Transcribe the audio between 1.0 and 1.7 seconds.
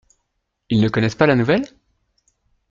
pas la nouvelle?